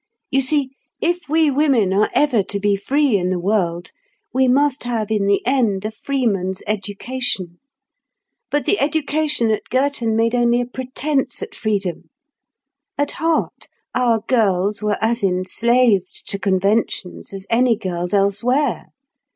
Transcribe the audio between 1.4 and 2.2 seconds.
women are